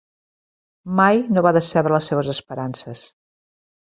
Mai 0.99 1.19
no 1.35 1.43
va 1.47 1.51
decebre 1.59 1.93
les 1.95 2.09
seves 2.11 2.31
esperances. 2.35 3.03